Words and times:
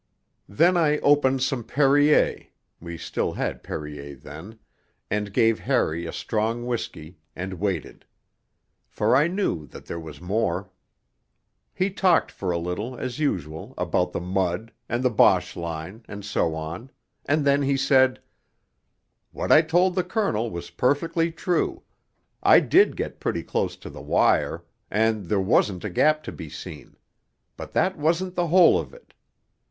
Then 0.49 0.77
I 0.77 0.97
opened 1.01 1.43
some 1.43 1.63
Perrier 1.63 2.47
(we 2.79 2.97
still 2.97 3.33
had 3.33 3.61
Perrier 3.61 4.15
then), 4.15 4.57
and 5.11 5.31
gave 5.31 5.59
Harry 5.59 6.07
a 6.07 6.11
strong 6.11 6.65
whisky, 6.65 7.19
and 7.35 7.59
waited. 7.59 8.05
For 8.89 9.15
I 9.15 9.27
knew 9.27 9.67
that 9.67 9.85
there 9.85 9.99
was 9.99 10.19
more. 10.19 10.71
He 11.71 11.91
talked 11.91 12.31
for 12.31 12.49
a 12.49 12.57
little, 12.57 12.97
as 12.97 13.19
usual, 13.19 13.75
about 13.77 14.11
the 14.11 14.19
mud, 14.19 14.71
and 14.89 15.03
the 15.03 15.11
Boche 15.11 15.55
line, 15.55 16.03
and 16.07 16.25
so 16.25 16.55
on, 16.55 16.89
and 17.25 17.45
then 17.45 17.61
he 17.61 17.77
said: 17.77 18.19
'What 19.31 19.51
I 19.51 19.61
told 19.61 19.93
the 19.93 20.03
Colonel 20.03 20.49
was 20.49 20.71
perfectly 20.71 21.31
true 21.31 21.83
I 22.41 22.59
did 22.59 22.97
get 22.97 23.19
pretty 23.19 23.43
close 23.43 23.75
to 23.77 23.89
the 23.91 24.01
wire, 24.01 24.63
and 24.89 25.25
there 25.25 25.39
wasn't 25.39 25.85
a 25.85 25.91
gap 25.91 26.23
to 26.23 26.31
be 26.31 26.49
seen 26.49 26.97
but 27.55 27.73
that 27.73 27.99
wasn't 27.99 28.33
the 28.33 28.47
whole 28.47 28.79
of 28.79 28.95
it 28.95 29.13